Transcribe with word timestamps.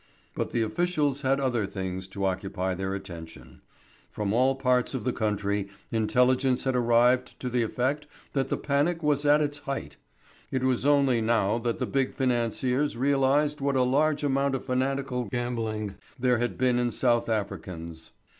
But 0.33 0.49
the 0.49 0.63
officials 0.63 1.21
had 1.21 1.39
other 1.39 1.67
things 1.67 2.07
to 2.07 2.25
occupy 2.25 2.73
their 2.73 2.95
attention. 2.95 3.61
From 4.09 4.33
all 4.33 4.55
parts 4.55 4.95
of 4.95 5.03
the 5.03 5.13
country 5.13 5.67
intelligence 5.91 6.63
had 6.63 6.75
arrived 6.75 7.39
to 7.39 7.49
the 7.49 7.61
effect 7.61 8.07
that 8.33 8.49
the 8.49 8.57
panic 8.57 9.03
was 9.03 9.27
at 9.27 9.41
its 9.41 9.59
height. 9.59 9.97
It 10.49 10.63
was 10.63 10.87
only 10.87 11.21
now 11.21 11.59
that 11.59 11.77
the 11.77 11.85
big 11.85 12.15
financiers 12.15 12.97
realised 12.97 13.61
what 13.61 13.75
a 13.75 13.83
large 13.83 14.23
amount 14.23 14.55
of 14.55 14.65
fanatical 14.65 15.25
gambling 15.25 15.93
there 16.17 16.39
had 16.39 16.57
been 16.57 16.79
in 16.79 16.89
South 16.89 17.29
Africans. 17.29 18.09